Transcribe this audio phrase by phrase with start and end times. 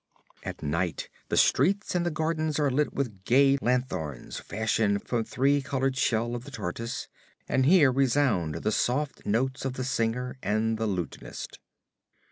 [0.41, 5.29] At night the streets and the gardens are lit with gay lanthorns fashioned from the
[5.29, 7.07] three colored shell of the tortoise,
[7.47, 11.59] and here resound the soft notes of the singer and the lutanist.